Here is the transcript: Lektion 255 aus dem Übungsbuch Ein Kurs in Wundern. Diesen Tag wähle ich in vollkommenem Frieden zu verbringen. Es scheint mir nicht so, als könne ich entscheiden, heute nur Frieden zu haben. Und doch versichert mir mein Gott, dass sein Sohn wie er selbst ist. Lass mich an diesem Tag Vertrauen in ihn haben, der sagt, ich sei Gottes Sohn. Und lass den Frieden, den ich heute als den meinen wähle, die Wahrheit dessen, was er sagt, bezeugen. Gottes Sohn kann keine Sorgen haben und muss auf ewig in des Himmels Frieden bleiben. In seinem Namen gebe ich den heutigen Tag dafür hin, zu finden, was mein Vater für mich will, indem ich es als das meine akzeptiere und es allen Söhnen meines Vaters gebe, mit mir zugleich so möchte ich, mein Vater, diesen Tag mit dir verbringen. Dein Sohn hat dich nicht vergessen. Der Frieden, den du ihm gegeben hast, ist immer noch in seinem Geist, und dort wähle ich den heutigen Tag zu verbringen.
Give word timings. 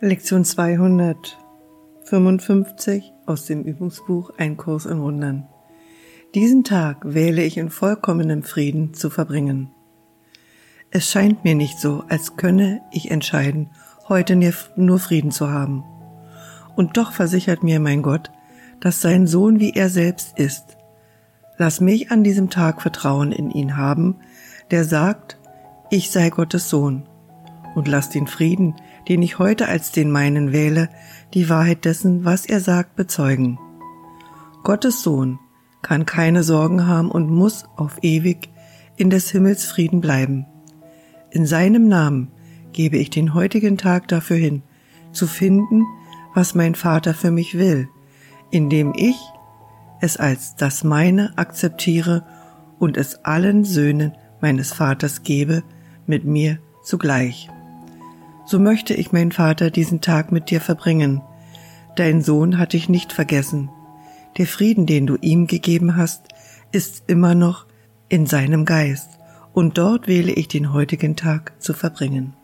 Lektion 0.00 0.44
255 0.44 3.12
aus 3.26 3.46
dem 3.46 3.62
Übungsbuch 3.62 4.32
Ein 4.36 4.56
Kurs 4.56 4.86
in 4.86 5.00
Wundern. 5.00 5.46
Diesen 6.34 6.64
Tag 6.64 7.02
wähle 7.04 7.44
ich 7.44 7.56
in 7.56 7.70
vollkommenem 7.70 8.42
Frieden 8.42 8.92
zu 8.92 9.08
verbringen. 9.08 9.70
Es 10.90 11.08
scheint 11.08 11.44
mir 11.44 11.54
nicht 11.54 11.78
so, 11.78 12.02
als 12.08 12.36
könne 12.36 12.80
ich 12.90 13.12
entscheiden, 13.12 13.70
heute 14.08 14.34
nur 14.74 14.98
Frieden 14.98 15.30
zu 15.30 15.50
haben. 15.50 15.84
Und 16.74 16.96
doch 16.96 17.12
versichert 17.12 17.62
mir 17.62 17.78
mein 17.78 18.02
Gott, 18.02 18.32
dass 18.80 19.00
sein 19.00 19.28
Sohn 19.28 19.60
wie 19.60 19.74
er 19.74 19.88
selbst 19.88 20.36
ist. 20.36 20.76
Lass 21.56 21.80
mich 21.80 22.10
an 22.10 22.24
diesem 22.24 22.50
Tag 22.50 22.82
Vertrauen 22.82 23.30
in 23.30 23.52
ihn 23.52 23.76
haben, 23.76 24.16
der 24.72 24.82
sagt, 24.84 25.38
ich 25.88 26.10
sei 26.10 26.30
Gottes 26.30 26.68
Sohn. 26.68 27.08
Und 27.74 27.88
lass 27.88 28.10
den 28.10 28.26
Frieden, 28.26 28.74
den 29.08 29.22
ich 29.22 29.38
heute 29.38 29.68
als 29.68 29.92
den 29.92 30.10
meinen 30.10 30.52
wähle, 30.52 30.88
die 31.34 31.48
Wahrheit 31.48 31.84
dessen, 31.84 32.24
was 32.24 32.46
er 32.46 32.60
sagt, 32.60 32.96
bezeugen. 32.96 33.58
Gottes 34.62 35.02
Sohn 35.02 35.38
kann 35.82 36.06
keine 36.06 36.42
Sorgen 36.42 36.86
haben 36.86 37.10
und 37.10 37.30
muss 37.30 37.64
auf 37.76 37.98
ewig 38.02 38.48
in 38.96 39.10
des 39.10 39.30
Himmels 39.30 39.64
Frieden 39.64 40.00
bleiben. 40.00 40.46
In 41.30 41.46
seinem 41.46 41.88
Namen 41.88 42.30
gebe 42.72 42.96
ich 42.96 43.10
den 43.10 43.34
heutigen 43.34 43.76
Tag 43.76 44.08
dafür 44.08 44.36
hin, 44.36 44.62
zu 45.12 45.26
finden, 45.26 45.84
was 46.34 46.54
mein 46.54 46.74
Vater 46.74 47.14
für 47.14 47.30
mich 47.30 47.58
will, 47.58 47.88
indem 48.50 48.92
ich 48.96 49.16
es 50.00 50.16
als 50.16 50.56
das 50.56 50.84
meine 50.84 51.36
akzeptiere 51.36 52.24
und 52.78 52.96
es 52.96 53.24
allen 53.24 53.64
Söhnen 53.64 54.12
meines 54.40 54.72
Vaters 54.72 55.22
gebe, 55.22 55.62
mit 56.06 56.24
mir 56.24 56.58
zugleich 56.82 57.48
so 58.46 58.58
möchte 58.58 58.94
ich, 58.94 59.12
mein 59.12 59.32
Vater, 59.32 59.70
diesen 59.70 60.00
Tag 60.00 60.32
mit 60.32 60.50
dir 60.50 60.60
verbringen. 60.60 61.22
Dein 61.96 62.22
Sohn 62.22 62.58
hat 62.58 62.72
dich 62.72 62.88
nicht 62.88 63.12
vergessen. 63.12 63.70
Der 64.36 64.46
Frieden, 64.46 64.86
den 64.86 65.06
du 65.06 65.16
ihm 65.20 65.46
gegeben 65.46 65.96
hast, 65.96 66.28
ist 66.72 67.04
immer 67.06 67.34
noch 67.34 67.66
in 68.08 68.26
seinem 68.26 68.64
Geist, 68.64 69.10
und 69.52 69.78
dort 69.78 70.08
wähle 70.08 70.32
ich 70.32 70.48
den 70.48 70.72
heutigen 70.72 71.14
Tag 71.14 71.52
zu 71.62 71.72
verbringen. 71.72 72.34